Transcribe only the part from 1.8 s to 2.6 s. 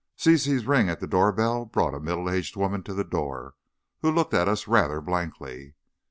a middle aged